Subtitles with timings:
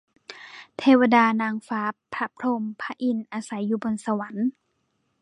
[0.77, 1.81] เทวดา นางฟ้า
[2.13, 4.47] พระพรหม พระอินทร์ อาศัยอยู่บนสวรรค์